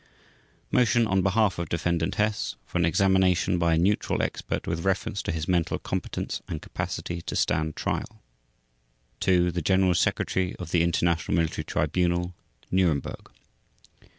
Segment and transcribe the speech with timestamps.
[0.71, 5.21] MOTION ON BEHALF OF DEFENDANT HESS FOR AN EXAMINATION BY A NEUTRAL EXPERT WITH REFERENCE
[5.21, 8.19] TO HIS MENTAL COMPETENCE AND CAPACITY TO STAND TRIAL
[9.19, 12.33] TO: The General Secretary of the International Military Tribunal,
[12.71, 13.29] Nuremberg.